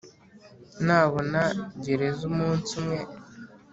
[0.85, 1.41] nabona
[1.83, 3.01] gereza umunsi umwe?